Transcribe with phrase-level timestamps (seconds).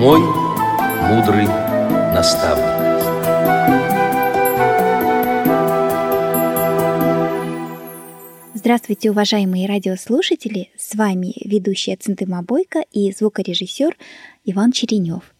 [0.00, 1.46] Мой мудрый
[2.14, 2.64] наставник.
[8.54, 10.70] Здравствуйте, уважаемые радиослушатели!
[10.78, 13.94] С вами ведущая Центыма Бойко и звукорежиссер
[14.46, 15.34] Иван Черенев.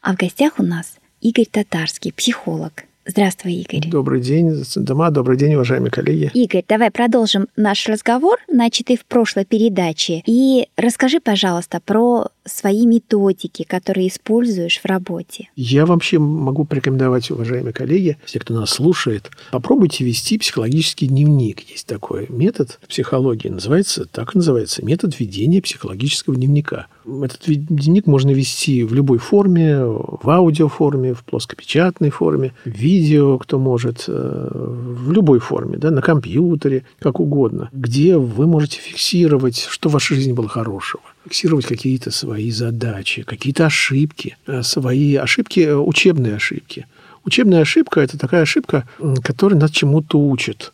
[0.00, 2.84] А в гостях у нас Игорь Татарский, психолог.
[3.08, 3.88] Здравствуй, Игорь.
[3.88, 6.30] Добрый день, Дома, добрый день, уважаемые коллеги.
[6.34, 10.22] Игорь, давай продолжим наш разговор, начатый в прошлой передаче.
[10.26, 15.50] И расскажи, пожалуйста, про свои методики, которые используешь в работе.
[15.56, 21.60] Я вообще могу порекомендовать, уважаемые коллеги, все, кто нас слушает, попробуйте вести психологический дневник.
[21.70, 26.86] Есть такой метод в психологии, называется, так называется, метод ведения психологического дневника.
[27.06, 33.58] Этот дневник можно вести в любой форме, в аудиоформе, в плоскопечатной форме, в видео, кто
[33.58, 39.88] может, э, в любой форме, да, на компьютере, как угодно, где вы можете фиксировать, что
[39.88, 45.74] в вашей жизни было хорошего фиксировать какие-то свои задачи, какие-то ошибки, э, свои ошибки, э,
[45.74, 46.86] учебные ошибки.
[47.24, 48.88] Учебная ошибка– это такая ошибка,
[49.22, 50.72] которая нас чему-то учит.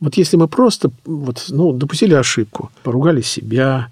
[0.00, 3.90] Вот если мы просто вот, ну, допустили ошибку, поругали себя,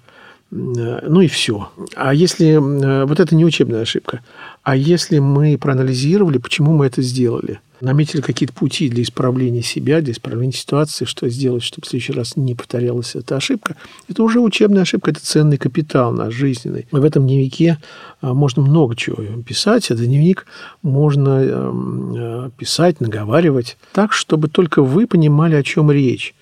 [0.55, 1.69] ну и все.
[1.95, 2.57] А если
[3.05, 4.21] вот это не учебная ошибка,
[4.61, 10.13] а если мы проанализировали, почему мы это сделали, наметили какие-то пути для исправления себя, для
[10.13, 13.75] исправления ситуации, что сделать, чтобы в следующий раз не повторялась эта ошибка,
[14.07, 16.87] это уже учебная ошибка, это ценный капитал наш жизненный.
[16.91, 17.77] В этом дневнике
[18.21, 19.91] а, можно много чего писать.
[19.91, 20.45] Этот дневник
[20.81, 26.35] можно эм, э, писать, наговаривать так, чтобы только вы понимали, о чем речь.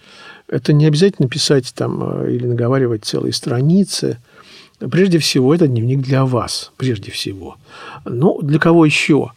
[0.52, 4.18] Это не обязательно писать там э, или наговаривать целые страницы.
[4.80, 7.56] Прежде всего, это дневник для вас, прежде всего.
[8.06, 9.32] Ну, для кого еще?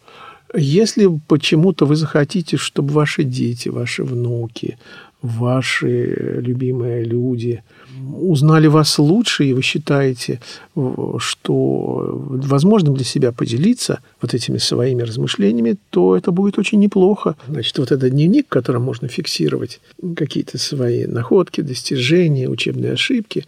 [0.57, 4.77] Если почему-то вы захотите, чтобы ваши дети, ваши внуки,
[5.25, 7.63] ваши любимые люди
[8.21, 10.41] узнали вас лучше, и вы считаете,
[11.19, 17.37] что возможным для себя поделиться вот этими своими размышлениями, то это будет очень неплохо.
[17.49, 19.81] Значит, вот этот дневник, в котором можно фиксировать
[20.17, 23.47] какие-то свои находки, достижения, учебные ошибки,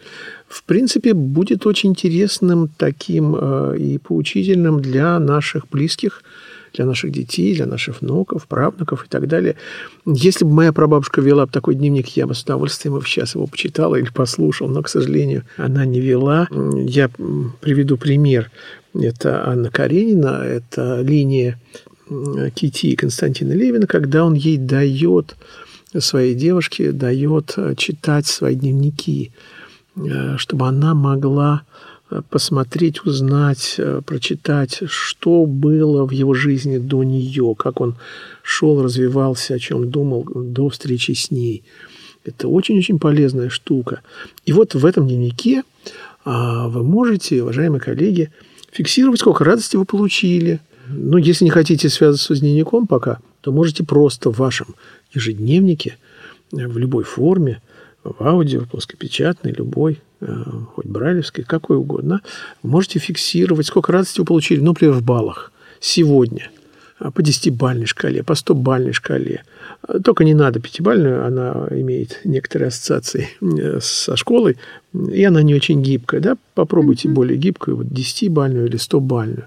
[0.48, 6.22] в принципе, будет очень интересным таким э, и поучительным для наших близких,
[6.76, 9.56] для наших детей, для наших внуков, правнуков и так далее.
[10.04, 13.96] Если бы моя прабабушка вела бы такой дневник, я бы с удовольствием сейчас его почитала
[13.96, 16.48] или послушал, но, к сожалению, она не вела.
[16.50, 17.08] Я
[17.60, 18.50] приведу пример.
[18.94, 21.60] Это Анна Каренина, это линия
[22.54, 25.36] Кити и Константина Левина, когда он ей дает,
[25.98, 29.32] своей девушке дает читать свои дневники,
[29.96, 31.62] э, чтобы она могла
[32.30, 37.96] посмотреть, узнать, э, прочитать, что было в его жизни до нее, как он
[38.42, 41.64] шел, развивался, о чем думал до встречи с ней.
[42.24, 44.02] Это очень-очень полезная штука.
[44.44, 45.62] И вот в этом дневнике
[46.24, 48.32] а, вы можете, уважаемые коллеги,
[48.72, 50.60] фиксировать, сколько радости вы получили.
[50.88, 54.74] Ну, если не хотите связываться с дневником пока, то можете просто в вашем
[55.12, 55.98] ежедневнике
[56.50, 57.62] в любой форме,
[58.02, 62.20] в аудио, плоскопечатной, любой, Э, хоть брайлевской, какой угодно,
[62.62, 66.50] можете фиксировать, сколько радости вы получили, например, в баллах сегодня
[66.98, 69.44] а, по десятибальной шкале, по стобальной шкале.
[70.04, 74.56] Только не надо пятибальную, она имеет некоторые ассоциации э, со школой,
[74.94, 76.20] и она не очень гибкая.
[76.20, 76.36] Да?
[76.54, 77.12] Попробуйте mm-hmm.
[77.12, 79.44] более гибкую, вот десятибальную или стобальную.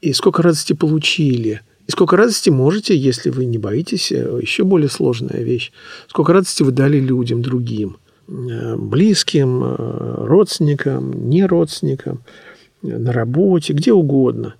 [0.00, 4.88] И сколько радости получили– и сколько радости можете, если вы не боитесь, э, еще более
[4.88, 5.70] сложная вещь,
[6.08, 7.98] сколько радости вы дали людям, другим.
[8.26, 12.22] Э, близким, э, родственникам, не родственникам,
[12.80, 14.54] на работе, где угодно.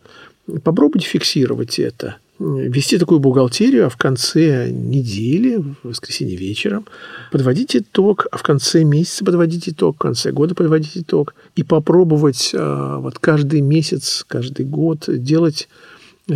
[0.63, 2.17] Попробуйте фиксировать это.
[2.39, 6.87] Вести такую бухгалтерию, а в конце недели, в воскресенье вечером,
[7.33, 11.35] подводить итог, а в конце месяца подводить итог, в конце года подводить итог.
[11.57, 15.69] И попробовать э, вот каждый месяц, каждый год делать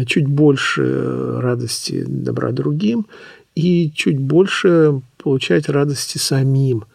[0.07, 3.07] чуть больше радости, добра другим
[3.55, 6.85] и чуть больше получать радости самим–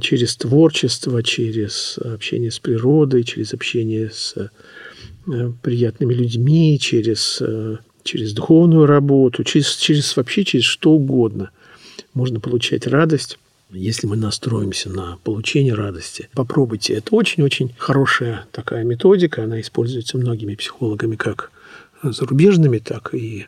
[0.00, 8.32] через творчество, через общение с природой, через общение с э, приятными людьми, через, э, через
[8.32, 11.50] духовную работу, через, через вообще через что угодно
[12.14, 13.38] можно получать радость.
[13.70, 16.94] Если мы настроимся на получение радости, попробуйте.
[16.94, 19.44] Это очень-очень хорошая такая методика.
[19.44, 21.50] Она используется многими психологами, как
[22.02, 23.46] зарубежными, так и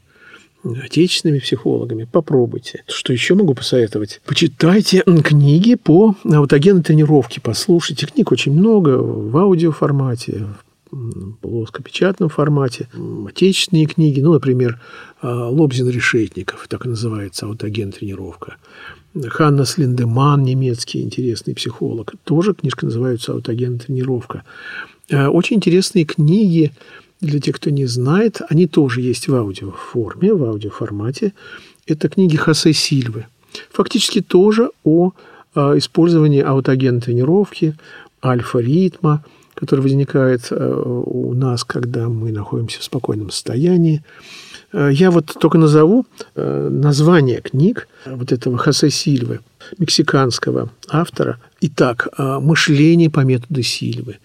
[0.64, 2.08] отечественными психологами.
[2.10, 2.84] Попробуйте.
[2.86, 4.20] Что еще могу посоветовать?
[4.26, 7.40] Почитайте книги по аутогенной тренировке.
[7.40, 8.06] Послушайте.
[8.06, 10.46] Книг очень много в аудиоформате,
[10.90, 12.88] в плоскопечатном формате.
[13.26, 14.80] Отечественные книги, ну, например,
[15.22, 18.56] Лобзин Решетников, так и называется аутоген тренировка.
[19.14, 24.44] Ханнас Линдеман, немецкий интересный психолог, тоже книжка называется «Аутоген тренировка».
[25.10, 26.70] Очень интересные книги
[27.20, 31.32] Для тех, кто не знает, они тоже есть в аудиоформе, в аудиоформате.
[31.86, 33.26] Это книги Хосе Сильвы.
[33.70, 35.12] Фактически тоже о
[35.54, 37.74] а, использовании аутоген тренировки,
[38.22, 39.24] альфа-ритма,
[39.54, 44.02] который возникает э, у нас, когда мы находимся в спокойном состоянии.
[44.72, 49.40] Э, я вот только назову э, название книг вот этого Хосе Сильвы,
[49.76, 51.38] мексиканского автора.
[51.60, 54.18] Итак, «Мышление по методу Сильвы»,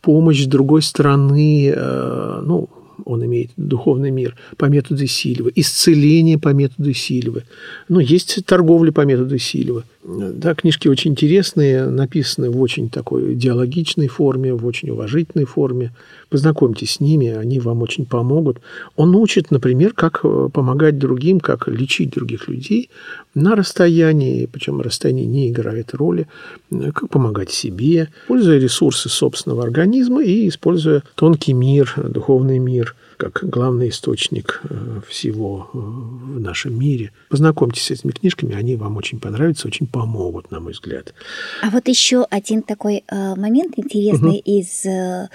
[0.00, 2.68] «Помощь с другой стороны», ну,
[3.04, 7.44] он имеет духовный мир по методу Сильвы, исцеление по методу Сильвы.
[7.88, 9.84] Ну, есть торговля по методу Сильвы.
[10.04, 15.92] Да, книжки очень интересные, написаны в очень такой диалогичной форме, в очень уважительной форме.
[16.28, 18.58] Познакомьтесь с ними, они вам очень помогут.
[18.96, 22.90] Он учит, например, как э, помогать другим, как лечить других людей
[23.34, 26.26] на расстоянии, причем расстояние не играет роли,
[26.72, 32.91] э, как помогать себе, используя ресурсы собственного организма и используя тонкий мир, духовный мир
[33.30, 37.12] как главный источник э, всего в нашем мире.
[37.28, 41.14] Познакомьтесь с этими книжками, они вам очень понравятся, очень помогут, на мой взгляд.
[41.62, 44.42] А вот еще один такой э, момент интересный угу.
[44.44, 45.28] из э,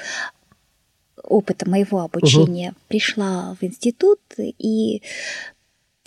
[1.24, 2.70] опыта моего обучения.
[2.70, 2.78] Угу.
[2.90, 5.02] Пришла в институт и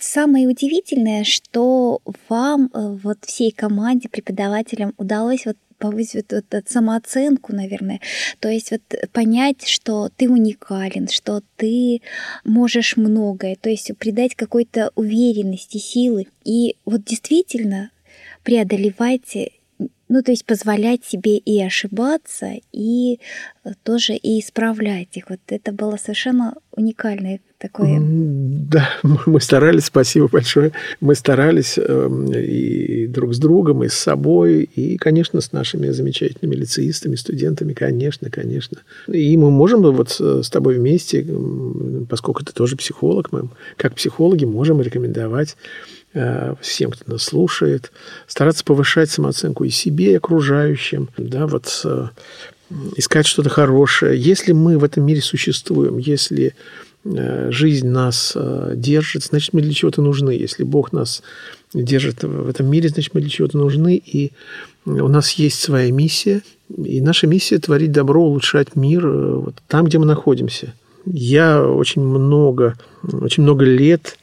[0.03, 7.53] Самое удивительное, что вам, э, вот всей команде, преподавателям удалось вот повысить вот эту самооценку,
[7.53, 7.99] наверное.
[8.39, 8.81] То есть вот
[9.11, 12.01] понять, что ты уникален, что ты
[12.45, 16.27] можешь многое, то есть придать какой-то уверенности, силы.
[16.45, 17.89] И вот действительно
[18.43, 19.51] преодолевайте
[20.11, 23.19] ну, то есть позволять себе и ошибаться, и
[23.63, 25.29] э, тоже и исправлять их.
[25.29, 27.97] Вот это было совершенно уникальное такое.
[28.01, 28.89] Да,
[29.25, 30.73] мы старались, спасибо большое.
[30.99, 36.55] Мы старались эм, и друг с другом, и с собой, и, конечно, с нашими замечательными
[36.55, 38.79] лицеистами, студентами, конечно, конечно.
[39.07, 41.25] И мы можем вот с тобой вместе,
[42.09, 43.47] поскольку ты тоже психолог, мы
[43.77, 45.55] как психологи можем рекомендовать
[46.61, 47.91] всем, кто нас слушает,
[48.27, 52.07] стараться повышать самооценку и себе, и окружающим, да, вот э,
[52.97, 54.19] искать что-то хорошее.
[54.19, 56.53] Если мы в этом мире существуем, если
[57.05, 58.35] э, жизнь нас
[58.75, 60.31] держит, значит, мы для чего-то нужны.
[60.31, 61.23] Если Бог нас
[61.73, 64.31] держит в этом мире, значит, мы для чего-то нужны, и
[64.85, 66.41] у нас есть своя миссия,
[66.77, 70.73] и наша миссия– творить добро, улучшать мир вот там, где мы находимся.
[71.05, 74.17] Я очень много, очень много лет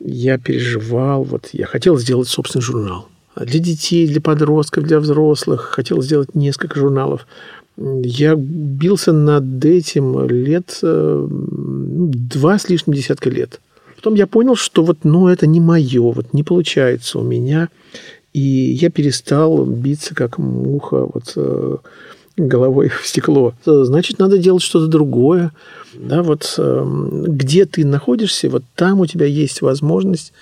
[0.00, 3.08] я переживал, вот я хотел сделать собственный журнал.
[3.36, 5.62] Для детей, для подростков, для взрослых.
[5.72, 7.26] Хотел сделать несколько журналов.
[7.76, 13.60] Я бился над этим лет э, ну, два с лишним десятка лет.
[13.96, 17.68] Потом я понял, что вот, ну, это не мое, вот не получается у меня.
[18.32, 21.76] И я перестал биться, как муха, вот э,
[22.48, 23.54] головой в стекло.
[23.64, 25.52] Значит, надо делать что-то другое.
[25.94, 30.32] Да, вот эм, где ты находишься, вот там у тебя есть возможность,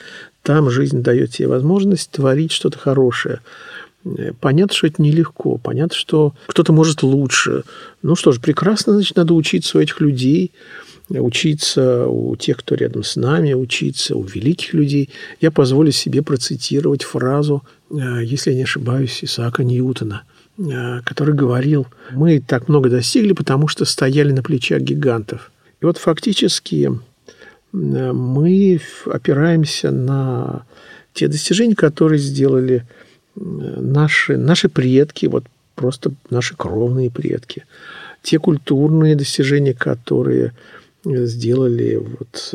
[0.42, 3.40] там жизнь дает тебе возможность творить что-то хорошее.
[4.40, 5.58] Понятно, что это нелегко.
[5.58, 7.64] Понятно, что кто-то может лучше.
[8.02, 10.52] Ну что ж, прекрасно, значит, надо учиться у этих людей,
[11.08, 15.10] учиться у тех, кто рядом с нами, учиться у великих людей.
[15.40, 20.37] Я позволю себе процитировать фразу, э, если я не ошибаюсь, Исаака Ньютона– Э,
[21.04, 25.52] который говорил, мы так много достигли, потому что стояли на плечах гигантов.
[25.80, 26.90] И вот фактически
[27.72, 30.64] э, мы опираемся на
[31.12, 32.84] те достижения, которые сделали
[33.36, 35.44] э, наши, наши предки, вот
[35.76, 37.64] просто наши кровные предки,
[38.22, 40.52] те культурные достижения, которые
[41.04, 42.54] сделали вот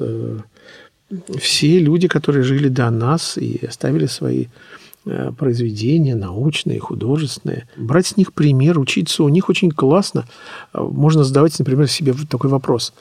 [1.39, 4.49] все люди, которые жили до нас и оставили свои Э,
[5.37, 7.67] произведения научные, художественные.
[7.77, 10.25] Брать с них пример, учиться у них очень классно.
[10.73, 12.93] Э, можно задавать, например, себе такой вопрос.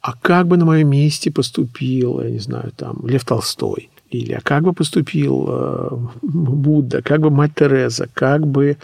[0.00, 3.90] А как бы на моем месте поступил, я не знаю, там, Лев Толстой?
[4.10, 7.02] Или а как бы поступил э, Будда?
[7.02, 8.08] Как бы мать Тереза?
[8.14, 8.76] Как бы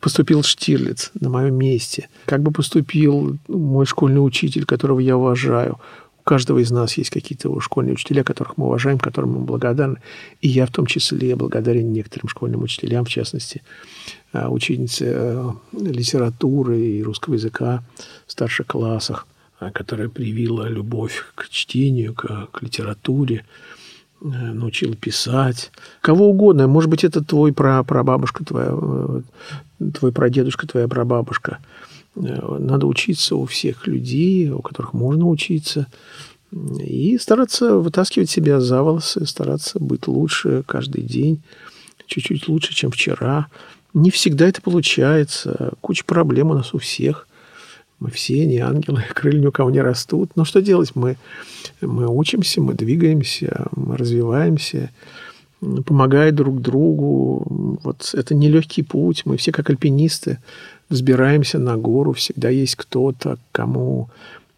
[0.00, 2.08] поступил Штирлиц на моем месте?
[2.26, 5.78] Как бы поступил мой школьный учитель, которого я уважаю?
[6.26, 9.98] Каждого из нас есть какие-то школьные учителя, которых мы уважаем, которым мы благодарны.
[10.40, 13.62] И я в том числе благодарен некоторым школьным учителям, в частности,
[14.32, 17.84] а, ученице э, литературы и русского языка
[18.26, 19.28] в старших классах,
[19.60, 23.44] а, которая привила любовь к чтению, к, к литературе,
[24.20, 25.70] э, научила писать.
[26.00, 26.66] Кого угодно.
[26.66, 29.20] Может быть, это твой прабабушка, твоя, э,
[29.94, 31.58] твой прадедушка, твоя прабабушка–
[32.16, 35.86] надо учиться у всех людей, у которых можно учиться,
[36.52, 41.42] и стараться вытаскивать себя за волосы, стараться быть лучше каждый день,
[42.06, 43.48] чуть-чуть лучше, чем вчера.
[43.94, 45.72] Не всегда это получается.
[45.80, 47.26] Куча проблем у нас у всех.
[47.98, 50.30] Мы все не ангелы, крылья ни у кого не растут.
[50.36, 50.92] Но что делать?
[50.94, 51.16] Мы,
[51.80, 54.90] мы учимся, мы двигаемся, мы развиваемся,
[55.60, 57.78] помогая друг другу.
[57.82, 59.22] Вот это нелегкий путь.
[59.24, 60.38] Мы все как альпинисты
[60.88, 62.12] взбираемся на гору.
[62.12, 64.08] Всегда есть кто-то, кому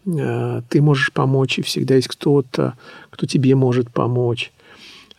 [0.05, 2.73] э, ты можешь помочь, и всегда есть кто-то,
[3.09, 4.51] кто тебе может помочь.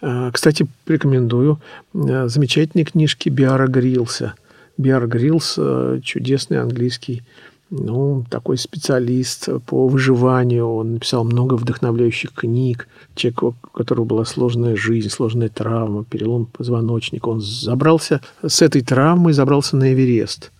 [0.00, 1.60] Э, кстати, рекомендую
[1.94, 4.34] э, замечательные книжки Биара Грилса.
[4.78, 5.58] Биар Грилс–
[6.02, 7.22] чудесный английский
[7.70, 10.68] ну, такой специалист по выживанию.
[10.68, 12.88] Он написал много вдохновляющих книг.
[13.14, 17.28] Человек, у которого была сложная жизнь, сложная травма, перелом позвоночника.
[17.28, 20.50] Он забрался с этой травмой, забрался на Эверест.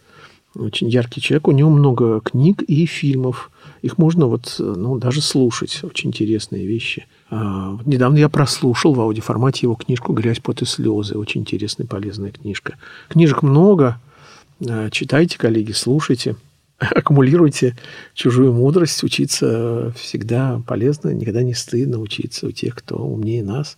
[0.55, 1.49] Очень яркий человек.
[1.49, 3.51] У него много книг и фильмов.
[3.83, 5.81] Их можно вот, ну, даже слушать.
[5.83, 7.07] Очень интересные вещи.
[7.31, 11.17] А, недавно я прослушал в аудиоформате его книжку «Грязь, пот и слезы».
[11.17, 12.75] Очень интересная, полезная книжка.
[13.09, 14.01] Книжек много.
[14.69, 16.37] А, читайте, коллеги, слушайте–
[16.81, 17.77] аккумулируйте
[18.15, 19.03] чужую мудрость.
[19.05, 23.77] Учиться всегда полезно, никогда не стыдно учиться у тех, кто умнее нас.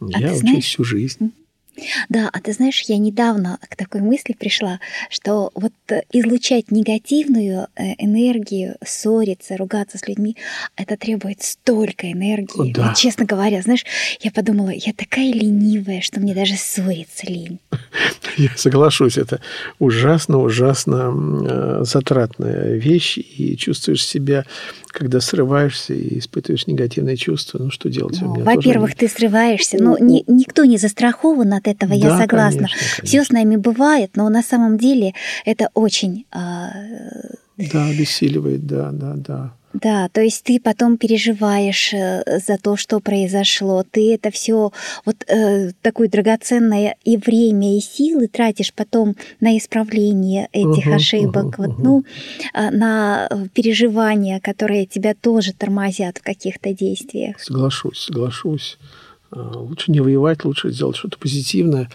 [0.00, 1.32] А Я учусь знаешь, всю жизнь.
[2.08, 4.80] Да, а ты знаешь, я недавно к такой мысли пришла,
[5.10, 10.36] что вот э, излучать негативную э, энергию, ссориться, ругаться с людьми,
[10.76, 12.72] это требует столько энергии.
[12.72, 12.88] Да.
[12.88, 13.84] Вот, честно говоря, знаешь,
[14.20, 17.58] я подумала, я такая ленивая, что мне даже ссориться лень.
[18.36, 19.40] Я соглашусь, это
[19.78, 21.12] ужасно, ужасно
[21.48, 24.44] э, затратная вещь, и чувствуешь себя
[24.96, 28.18] когда срываешься и испытываешь негативные чувства, ну что делать?
[28.22, 32.60] Ну, во-первых, ты срываешься, но ни, никто не застрахован от этого, да, я согласна.
[32.60, 33.04] Конечно, конечно.
[33.04, 35.12] Все с нами бывает, но на самом деле
[35.44, 36.24] это очень...
[36.32, 36.70] А...
[37.58, 39.52] Да, обессиливает, да, да, да.
[39.82, 43.84] Да, то есть ты потом переживаешь э, за то, что произошло.
[43.88, 44.72] Ты это все
[45.04, 51.44] вот э, такое драгоценное и время, и силы тратишь потом на исправление этих uh-huh, ошибок,
[51.46, 51.82] uh-huh, вот, uh-huh.
[51.82, 52.04] ну,
[52.54, 57.38] а, на переживания, которые тебя тоже тормозят в каких-то действиях.
[57.38, 58.78] Соглашусь, соглашусь.
[59.30, 61.90] А, лучше не воевать, лучше сделать что-то позитивное.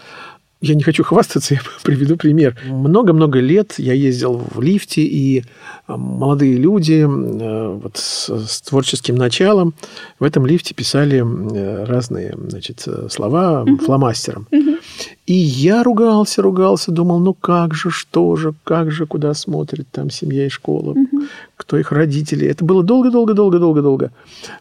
[0.62, 2.56] Я не хочу хвастаться, я приведу пример.
[2.64, 5.42] Много-много лет я ездил в лифте, и
[5.88, 9.74] а, молодые люди э, вот с, с творческим началом
[10.20, 13.84] в этом лифте писали э, разные значит, слова mm-hmm.
[13.84, 14.46] фломастером.
[14.52, 14.78] Mm-hmm.
[15.26, 20.10] И я ругался, ругался, думал, ну как же, что же, как же, куда смотрит там
[20.10, 21.26] семья и школа, mm-hmm.
[21.56, 22.46] кто их родители.
[22.46, 24.12] Это было долго-долго-долго-долго-долго.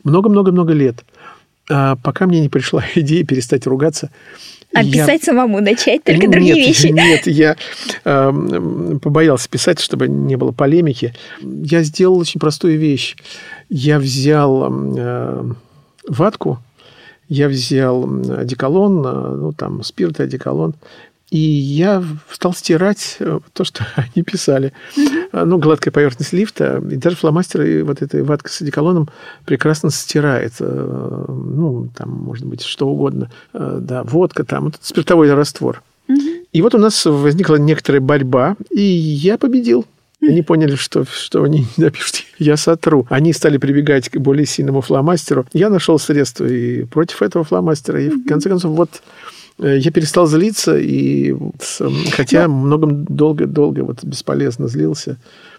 [0.03, 1.05] Много-много-много лет.
[1.71, 4.11] А пока мне не пришла идея перестать ругаться–
[4.73, 5.03] а я...
[5.05, 6.87] писать самому начать, только нет, другие вещи.
[6.87, 7.57] Нет, я
[8.05, 11.13] э, побоялся писать, чтобы не было полемики.
[11.41, 13.17] Я сделал очень простую вещь.
[13.69, 15.43] Я взял э,
[16.07, 16.59] ватку,
[17.27, 18.05] я взял
[18.37, 20.75] одеколон, э, ну, там, спирт и одеколон,
[21.31, 24.73] и я стал стирать э, то, что они писали.
[24.97, 25.45] Mm-hmm.
[25.45, 29.09] Ну, гладкая поверхность лифта, и даже фломастер и вот этой ваткой с одеколоном
[29.45, 30.53] прекрасно стирает.
[30.59, 33.31] Э, ну, там, может быть, что угодно.
[33.53, 35.81] Да, водка там, вот спиртовой раствор.
[36.09, 36.47] Mm-hmm.
[36.51, 39.85] И вот у нас возникла некоторая борьба, и я победил.
[40.21, 43.07] Они поняли, что, что они не напишут, я сотру.
[43.09, 45.47] Они стали прибегать к более сильному фломастеру.
[45.53, 48.01] Я нашел средства и против этого фломастера.
[48.01, 51.35] И, в конце концов, вот Э, я перестал злиться, и
[52.11, 52.53] хотя Но...
[52.53, 55.17] много долго-долго вот бесполезно злился.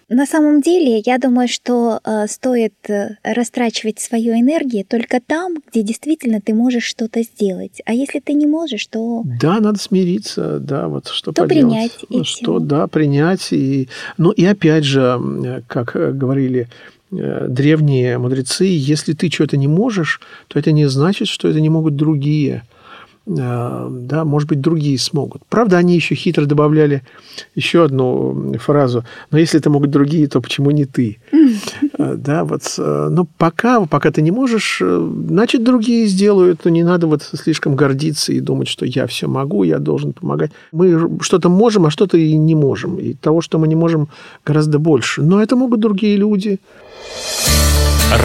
[0.09, 5.81] На самом деле, я думаю, что э, стоит э, растрачивать свою энергию только там, где
[5.81, 7.81] действительно ты можешь что-то сделать.
[7.85, 9.23] А если ты не можешь, то...
[9.41, 11.71] Да, надо смириться, да, вот что то поделать.
[11.73, 13.47] принять и ну, что, да, принять.
[13.51, 16.67] И, ну и опять же, как говорили
[17.11, 21.69] э, древние мудрецы, если ты что-то не можешь, то это не значит, что это не
[21.69, 22.63] могут другие.
[23.25, 25.43] Э, да, может быть, другие смогут.
[25.47, 27.03] Правда, они еще хитро добавляли
[27.55, 31.19] еще одну фразу, но если это могут другие, то почему не ты?
[31.97, 36.83] Э, да, вот, э, но пока, пока ты не можешь, значит, другие сделают, но не
[36.83, 40.51] надо вот слишком гордиться и думать, что я все могу, я должен помогать.
[40.71, 42.97] Мы что-то можем, а что-то и не можем.
[42.97, 44.07] И того, что мы не можем,
[44.45, 45.21] гораздо больше.
[45.21, 46.59] Но это могут другие люди.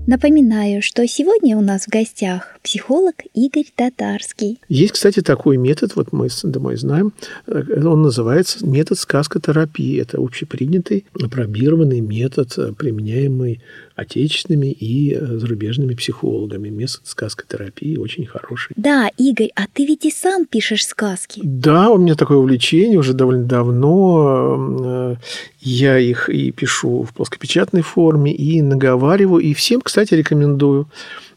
[0.07, 4.61] Напоминаю, что сегодня у нас в гостях психолог Игорь Татарский.
[4.69, 7.15] Есть, кстати, такой метод, вот мы с домой знаем,
[7.47, 9.99] э, он называется метод сказкотерапии.
[9.99, 13.63] Это общепринятый, апробированный метод, э, применяемый
[13.97, 16.69] отечественными и э, зарубежными психологами.
[16.69, 18.73] Метод сказкотерапии очень хороший.
[18.77, 21.41] Да, Игорь, а ты ведь и сам пишешь сказки.
[21.43, 25.17] Да, у меня такое увлечение уже довольно давно.
[25.61, 29.43] Я их и пишу в плоскопечатной форме, и наговариваю.
[29.43, 30.89] И всем, кстати, кстати, рекомендую.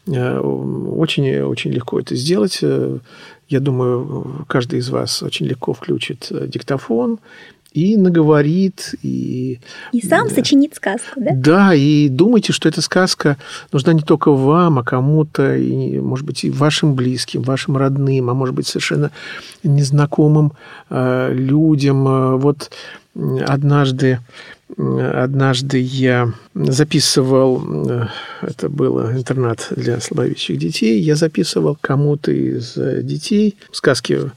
[0.06, 2.60] Очень-очень легко это сделать.
[3.48, 7.18] Я думаю, каждый из вас очень легко включит диктофон
[7.72, 9.60] и наговорит, и...
[9.92, 10.34] И сам да.
[10.34, 11.30] сочинит сказку, да?
[11.34, 13.36] Да, и думайте, что эта сказка
[13.72, 18.34] нужна не только вам, а кому-то, и, может быть, и вашим близким, вашим родным, а
[18.34, 19.10] может быть, совершенно
[19.62, 20.52] незнакомым
[20.88, 22.38] э, людям.
[22.38, 22.70] Вот
[23.46, 24.20] однажды
[24.76, 27.60] Однажды я записывал,
[27.90, 28.06] э,
[28.42, 34.30] это был интернат для слабовидящих детей, я записывал кому-то из детей сказки,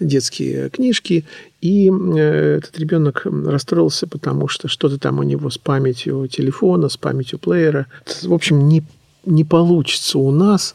[0.00, 1.24] детские книжки,
[1.60, 6.96] и э, этот ребенок расстроился, потому что что-то там у него с памятью телефона, с
[6.96, 7.86] памятью плеера.
[8.22, 8.82] В общем, не,
[9.24, 10.74] не получится у нас.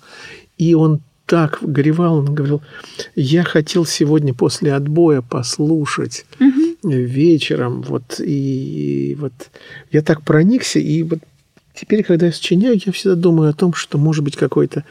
[0.57, 2.61] И он так горевал, он говорил,
[3.15, 6.89] я хотел сегодня после отбоя послушать угу.
[6.89, 9.33] вечером, вот, и, и вот
[9.91, 11.19] я так проникся, и вот
[11.73, 14.83] теперь, когда я сочиняю, я всегда думаю о том, что может быть какой-то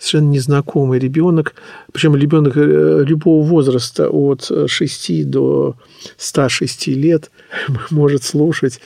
[0.00, 1.54] совершенно незнакомый ребенок,
[1.92, 5.76] причем ребенок э, любого возраста от 6 до
[6.16, 7.30] 106 лет
[7.90, 8.80] может слушать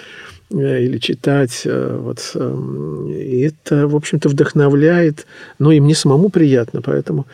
[0.51, 1.63] Э, или читать.
[1.65, 2.33] Э, вот.
[2.35, 5.27] Эм, и это, в общем-то, вдохновляет.
[5.59, 7.27] Но и мне самому приятно, поэтому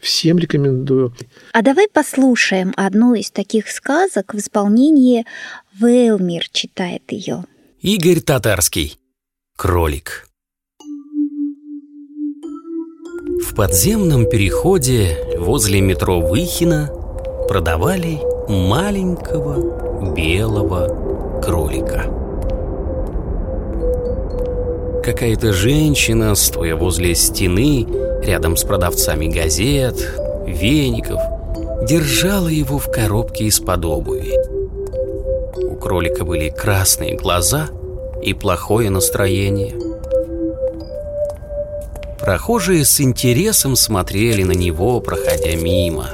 [0.00, 1.14] всем рекомендую.
[1.52, 5.24] А давай послушаем одну из таких сказок в исполнении
[5.80, 7.44] Велмир читает ее.
[7.80, 8.98] Игорь Татарский.
[9.56, 10.27] Кролик.
[13.40, 16.90] В подземном переходе возле метро Выхина
[17.48, 22.04] продавали маленького белого кролика.
[25.04, 27.86] Какая-то женщина, стоя возле стены,
[28.22, 29.96] рядом с продавцами газет,
[30.46, 31.20] веников,
[31.82, 34.34] держала его в коробке из-под обуви.
[35.62, 37.68] У кролика были красные глаза
[38.22, 39.87] и плохое настроение.
[42.28, 46.08] Прохожие с интересом смотрели на него, проходя мимо.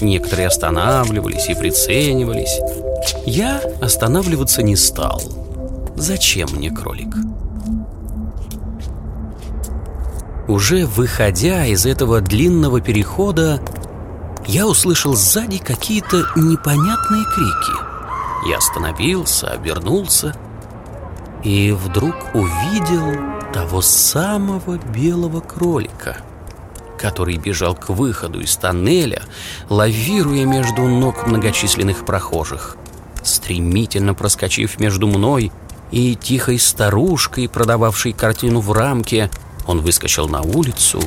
[0.00, 2.60] Некоторые останавливались и приценивались.
[3.26, 5.20] Я останавливаться не стал.
[5.96, 7.16] Зачем мне кролик?
[10.46, 13.60] Уже выходя из этого длинного перехода,
[14.46, 18.48] я услышал сзади какие-то непонятные крики.
[18.48, 20.36] Я остановился, обернулся
[21.44, 23.14] и вдруг увидел
[23.52, 26.16] того самого белого кролика,
[26.98, 29.22] который бежал к выходу из тоннеля,
[29.68, 32.76] лавируя между ног многочисленных прохожих.
[33.22, 35.52] Стремительно проскочив между мной
[35.90, 39.30] и тихой старушкой, продававшей картину в рамке,
[39.66, 41.00] он выскочил на улицу,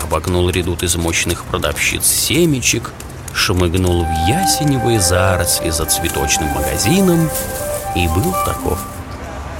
[0.00, 2.92] обогнул редут из мощных продавщиц семечек,
[3.32, 7.28] шмыгнул в ясеневые заросли за цветочным магазином
[7.94, 8.78] и был таков.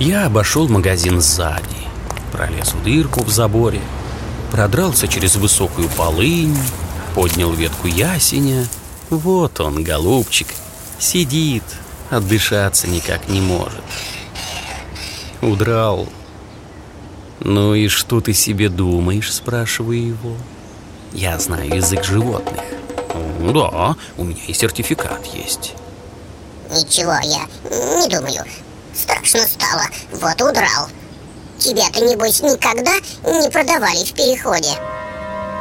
[0.00, 1.76] Я обошел магазин сзади,
[2.32, 3.82] пролез в дырку в заборе,
[4.50, 6.56] продрался через высокую полынь,
[7.14, 8.66] поднял ветку ясеня.
[9.10, 10.48] Вот он, голубчик,
[10.98, 11.64] сидит,
[12.08, 13.84] отдышаться никак не может.
[15.42, 16.08] Удрал
[17.40, 20.36] «Ну и что ты себе думаешь?»– спрашиваю его.
[21.12, 22.62] «Я знаю язык животных».
[23.40, 25.74] «Да, у меня и сертификат есть».
[26.70, 27.46] «Ничего, я
[28.00, 28.44] не думаю.
[29.00, 29.82] Страшно стало,
[30.12, 30.88] вот удрал.
[31.58, 32.92] Тебя-то, небось, никогда
[33.24, 34.70] не продавали в переходе?»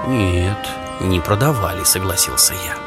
[0.08, 0.58] «Нет,
[1.02, 2.78] не продавали»,– согласился я.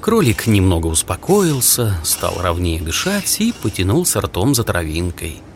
[0.00, 5.42] Кролик немного успокоился, стал ровнее дышать и потянулся ртом за травинкой–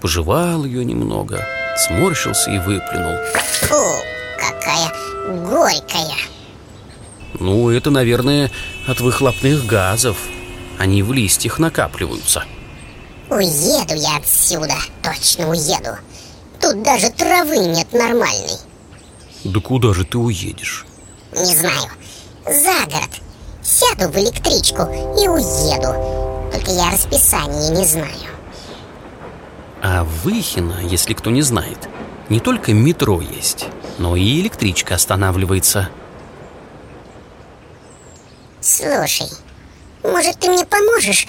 [0.00, 1.44] пожевал ее немного,
[1.76, 3.16] сморщился и выплюнул.
[3.62, 4.02] Фу,
[4.38, 4.92] какая
[5.46, 6.16] горькая.
[7.38, 8.50] Ну, это, наверное,
[8.86, 10.16] от выхлопных газов.
[10.78, 12.44] Они в листьях накапливаются.
[13.30, 15.98] Уеду я отсюда, точно уеду.
[16.60, 18.58] Тут даже травы нет нормальной.
[19.44, 20.86] Да куда же ты уедешь?
[21.32, 21.90] Не знаю.
[22.46, 23.10] За город.
[23.62, 26.50] Сяду в электричку и уеду.
[26.50, 28.30] Только я расписание не знаю.
[29.82, 31.88] А в Выхино, если кто не знает,
[32.28, 33.66] не только метро есть,
[33.98, 35.90] но и электричка останавливается.
[38.60, 39.28] Слушай,
[40.02, 41.28] может, ты мне поможешь?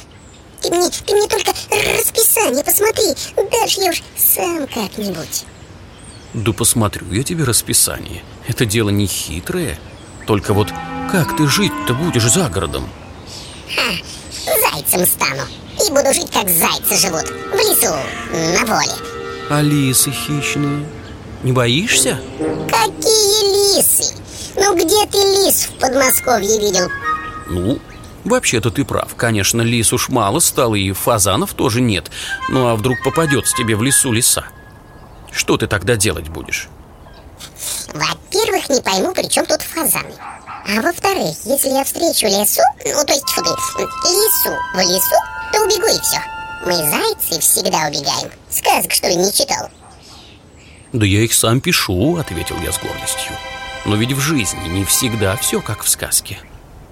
[0.61, 3.15] Ты мне, ты мне только расписание посмотри,
[3.51, 5.45] дальше я уж сам как-нибудь.
[6.33, 8.23] Да посмотрю я тебе расписание.
[8.47, 9.79] Это дело не хитрое.
[10.27, 10.69] Только вот
[11.11, 12.87] как ты жить-то будешь за городом?
[13.75, 13.91] Ха,
[14.45, 15.43] зайцем стану.
[15.85, 17.95] И буду жить, как зайцы живут В лесу,
[18.33, 18.91] на воле
[19.49, 20.85] А лисы хищные?
[21.43, 22.19] Не боишься?
[22.69, 24.13] Какие лисы?
[24.55, 26.89] Ну где ты лис в Подмосковье видел?
[27.47, 27.79] Ну,
[28.25, 32.09] вообще-то ты прав Конечно, лис уж мало стало И фазанов тоже нет
[32.49, 34.45] Ну а вдруг попадется тебе в лесу лиса?
[35.31, 36.69] Что ты тогда делать будешь?
[37.93, 40.13] Во-первых, не пойму, при чем тут фазаны.
[40.67, 45.15] А во-вторых, если я встречу лесу, ну то есть фу, лесу в лесу,
[45.51, 46.19] то убегу и все.
[46.65, 48.31] Мы зайцы всегда убегаем.
[48.49, 49.69] Сказок, что ли, не читал?
[50.93, 53.31] Да я их сам пишу, ответил я с гордостью.
[53.85, 56.39] Но ведь в жизни не всегда все как в сказке.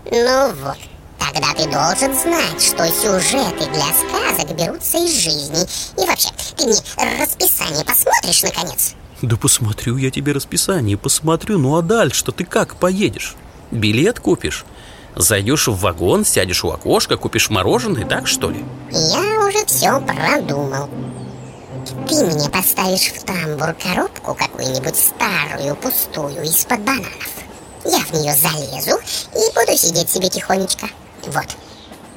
[0.10, 0.78] Ну вот,
[1.20, 5.66] тогда ты должен знать, что сюжеты для сказок берутся из жизни.
[6.02, 6.78] И вообще, ты мне
[7.20, 8.96] расписание посмотришь, наконец?
[9.22, 11.58] Да посмотрю я тебе расписание, посмотрю.
[11.58, 13.36] Ну а дальше-то ты как поедешь?
[13.72, 14.66] Билет купишь?
[15.16, 18.64] Зайдешь в вагон, сядешь у окошка, купишь мороженое, так что ли?
[18.92, 20.90] Я уже все продумал.
[22.08, 27.30] Ты мне поставишь в тамбур коробку какую-нибудь старую, пустую, из-под бананов.
[27.86, 29.00] Я в нее залезу
[29.34, 30.88] и буду сидеть себе тихонечко.
[31.28, 31.58] Вот.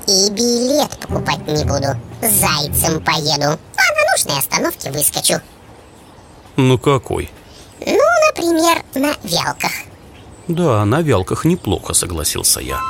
[0.06, 1.96] И билет покупать не буду.
[2.20, 3.58] Зайцем поеду.
[3.76, 5.40] А на нужной остановке выскочу.
[6.56, 7.30] Ну какой?
[7.84, 9.72] Ну, например, на вялках.
[10.48, 12.80] Да, на вялках неплохо, согласился я.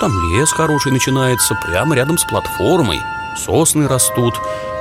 [0.00, 3.00] Там лес хороший начинается, прямо рядом с платформой.
[3.36, 4.34] Сосны растут.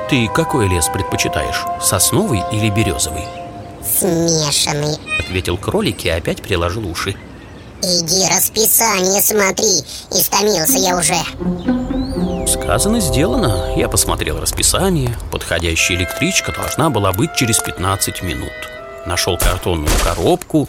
[0.09, 3.25] Ты какой лес предпочитаешь, сосновый или березовый?
[3.83, 7.15] Смешанный, ответил кролик и опять приложил уши.
[7.81, 12.47] Иди расписание смотри, истомился я уже.
[12.47, 13.73] Сказано, сделано.
[13.77, 15.17] Я посмотрел расписание.
[15.31, 18.51] Подходящая электричка должна была быть через 15 минут.
[19.05, 20.67] Нашел картонную коробку,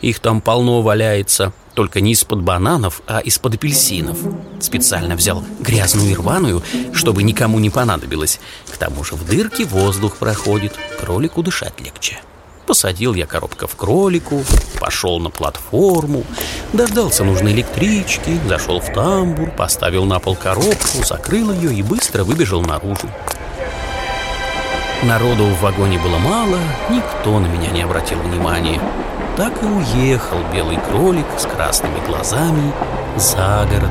[0.00, 4.18] их там полно валяется Только не из-под бананов, а из-под апельсинов
[4.60, 8.40] Специально взял грязную и рваную, чтобы никому не понадобилось
[8.72, 12.20] К тому же в дырке воздух проходит, кролику дышать легче
[12.66, 14.44] Посадил я коробка в кролику,
[14.80, 16.24] пошел на платформу,
[16.72, 22.62] дождался нужной электрички, зашел в тамбур, поставил на пол коробку, закрыл ее и быстро выбежал
[22.62, 23.08] наружу.
[25.02, 26.58] Народу в вагоне было мало,
[26.90, 28.80] никто на меня не обратил внимания
[29.36, 32.72] так и уехал белый кролик с красными глазами
[33.16, 33.90] за город,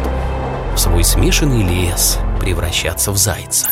[0.76, 3.68] в свой смешанный лес превращаться в зайца.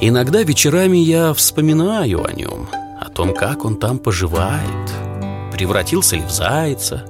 [0.00, 2.68] Иногда вечерами я вспоминаю о нем,
[3.00, 4.92] о том, как он там поживает,
[5.52, 7.06] превратился ли в зайца,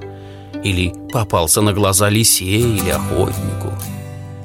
[0.62, 3.72] или попался на глаза лисе или охотнику.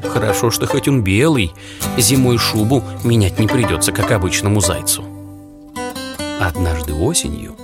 [0.04, 1.54] Хорошо, что хоть он белый,
[1.98, 5.06] зимой шубу менять не придется, как обычному зайцу.
[6.40, 7.56] Однажды осенью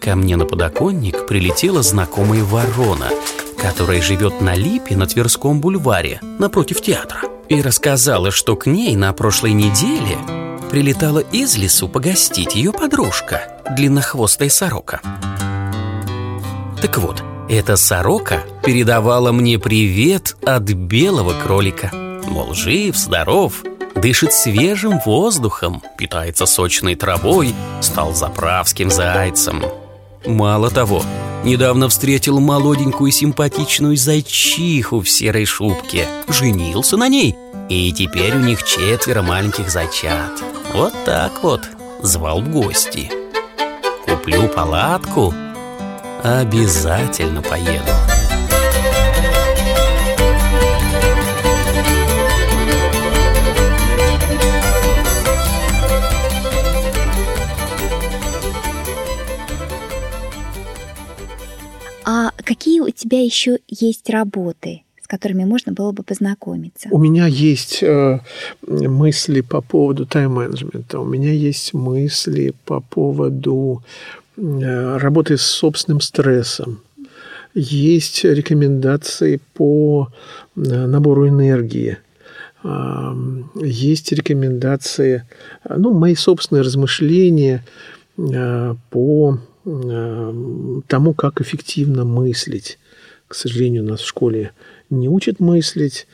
[0.00, 3.10] ко мне на подоконник прилетела знакомая ворона,
[3.58, 9.12] которая живет на Липе на Тверском бульваре, напротив театра, и рассказала, что к ней на
[9.12, 10.18] прошлой неделе
[10.70, 15.00] прилетала из лесу погостить ее подружка, длиннохвостая сорока.
[16.82, 21.90] Так вот, эта сорока передавала мне привет от белого кролика.
[22.28, 23.62] Мол, жив, здоров,
[23.96, 29.62] Дышит свежим воздухом, питается сочной травой, стал заправским зайцем.
[30.26, 31.02] Мало того,
[31.46, 37.36] недавно встретил молоденькую симпатичную зайчиху в серой шубке, женился на ней,
[37.68, 40.42] и теперь у них четверо маленьких зайчат.
[40.74, 41.62] Вот так вот,
[42.02, 43.10] звал в гости.
[44.04, 45.32] Куплю палатку,
[46.24, 47.92] обязательно поеду.
[62.76, 66.90] Какие у тебя еще есть работы, с которыми можно было бы познакомиться?
[66.92, 68.20] У меня есть э,
[68.66, 73.82] мысли по поводу тайм-менеджмента, у меня есть мысли по поводу
[74.36, 76.82] э, работы с собственным стрессом,
[77.54, 80.08] есть рекомендации по
[80.54, 81.96] э, набору энергии,
[83.54, 85.24] есть рекомендации,
[85.66, 87.64] ну, мои собственные размышления
[88.18, 92.78] э, по тому, как эффективно мыслить.
[93.26, 94.52] К сожалению, нас в школе
[94.90, 96.06] не учат мыслить.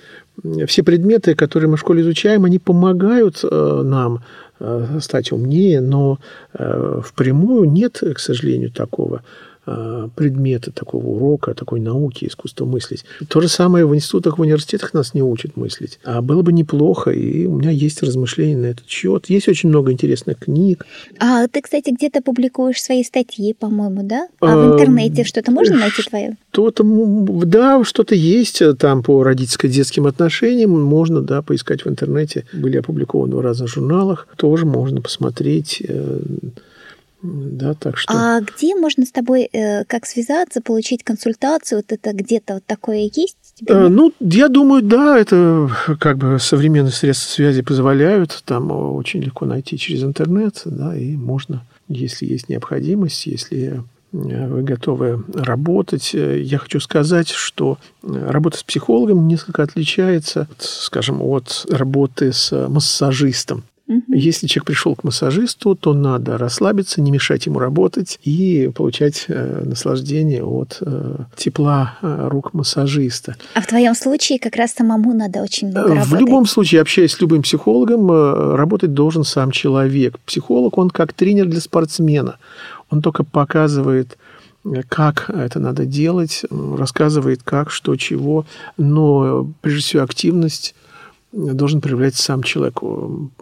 [0.66, 4.24] Все предметы, которые мы в школе изучаем, они помогают э, нам
[4.60, 6.18] э, стать умнее, но
[6.54, 9.22] э, впрямую нет, к сожалению, такого.
[9.64, 13.04] Э, предмета, такого урока, такой науки, искусства мыслить.
[13.28, 16.00] То же самое в институтах, в университетах нас не учат мыслить.
[16.02, 19.26] А было бы неплохо, и у меня есть размышления на этот счет.
[19.30, 20.84] Есть очень много интересных книг.
[21.20, 24.26] А ты, кстати, где-то публикуешь свои статьи, по-моему, да?
[24.40, 26.36] А в эм, интернете что-то можно найти твое?
[26.50, 30.72] Что-то, да, что-то есть э, там по родительско-детским отношениям.
[30.72, 32.46] Можно, да, поискать в интернете.
[32.52, 34.26] Были опубликованы в разных журналах.
[34.36, 36.18] Тоже можно посмотреть э,
[37.22, 38.12] да, так что...
[38.12, 41.78] А где можно с тобой э, как связаться, получить консультацию?
[41.78, 43.36] Вот это где-то вот такое есть?
[43.68, 48.42] Э, Ну, я думаю, да, это как бы современные средства связи позволяют.
[48.44, 54.62] Там очень легко найти через интернет, да, и можно, если есть необходимость, если э, вы
[54.62, 56.14] готовы работать.
[56.14, 62.50] Э, Я хочу сказать, что э, работа с психологом несколько отличается, скажем, от работы с
[62.68, 63.62] массажистом.
[63.88, 64.04] Мгм.
[64.08, 69.62] Если человек пришел к массажисту, то надо расслабиться, не мешать ему работать и получать э,
[69.64, 73.36] наслаждение от э, тепла э, рук массажиста.
[73.54, 76.20] А в твоем случае как раз самому надо очень много Э, В работать.
[76.20, 80.18] любом случае, общаясь с любым психологом, э, работать должен сам человек.
[80.26, 82.36] Психолог, он как тренер для спортсмена.
[82.90, 84.16] Он только показывает,
[84.64, 86.44] э, как это надо делать,
[86.78, 88.46] рассказывает, как, что, чего.
[88.78, 90.74] Но, прежде всего, активность
[91.32, 92.80] должен проявлять сам человек.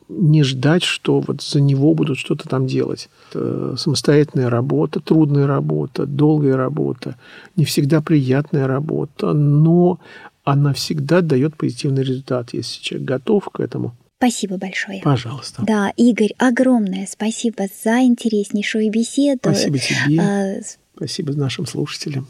[0.08, 3.08] Не ждать, что вот за него будут что-то там делать.
[3.30, 7.16] Это самостоятельная работа, трудная работа, долгая работа,
[7.56, 9.98] не всегда приятная работа, но
[10.44, 13.94] она всегда дает позитивный результат, если человек готов к этому.
[14.18, 15.00] Спасибо большое.
[15.02, 15.62] Пожалуйста.
[15.66, 19.40] Да, Игорь, огромное спасибо за интереснейшую беседу.
[19.42, 20.60] Спасибо тебе, А,
[20.94, 22.28] спасибо нашим слушателям.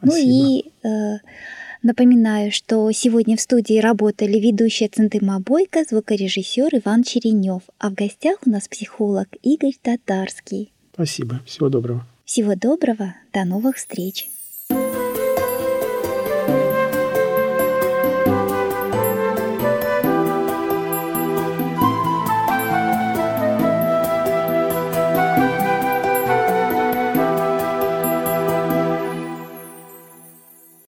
[0.00, 0.30] Ну Спасибо.
[0.30, 1.18] и э,
[1.82, 8.38] напоминаю, что сегодня в студии работали ведущая Центыма Бойко, звукорежиссер Иван Черенев, а в гостях
[8.46, 10.72] у нас психолог Игорь Татарский.
[10.94, 11.40] Спасибо.
[11.46, 12.06] Всего доброго.
[12.24, 14.28] Всего доброго, до новых встреч!